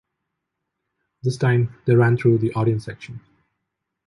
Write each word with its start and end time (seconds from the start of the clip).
This 1.21 1.37
time 1.37 1.75
they 1.85 1.93
ran 1.93 2.17
through 2.17 2.39
the 2.39 2.51
audience 2.55 2.85
section. 2.85 3.21